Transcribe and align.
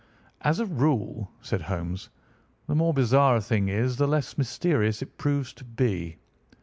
"As 0.41 0.59
a 0.59 0.65
rule," 0.65 1.29
said 1.41 1.61
Holmes, 1.61 2.09
"the 2.65 2.73
more 2.73 2.91
bizarre 2.91 3.35
a 3.35 3.41
thing 3.41 3.67
is 3.67 3.97
the 3.97 4.07
less 4.07 4.35
mysterious 4.35 5.03
it 5.03 5.19
proves 5.19 5.53
to 5.53 5.63
be. 5.63 6.17